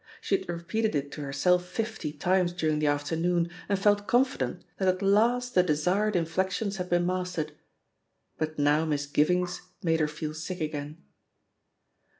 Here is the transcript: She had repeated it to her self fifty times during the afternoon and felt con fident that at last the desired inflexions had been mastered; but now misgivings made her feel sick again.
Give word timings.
She 0.19 0.35
had 0.39 0.49
repeated 0.49 0.95
it 0.95 1.11
to 1.11 1.21
her 1.21 1.31
self 1.31 1.63
fifty 1.63 2.11
times 2.11 2.53
during 2.53 2.79
the 2.79 2.87
afternoon 2.87 3.51
and 3.69 3.77
felt 3.77 4.07
con 4.07 4.25
fident 4.25 4.61
that 4.79 4.87
at 4.87 5.03
last 5.03 5.53
the 5.53 5.61
desired 5.61 6.15
inflexions 6.15 6.77
had 6.77 6.89
been 6.89 7.05
mastered; 7.05 7.51
but 8.39 8.57
now 8.57 8.83
misgivings 8.83 9.61
made 9.83 9.99
her 9.99 10.07
feel 10.07 10.33
sick 10.33 10.59
again. 10.59 11.03